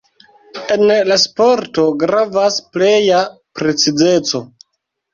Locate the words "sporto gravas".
1.25-2.59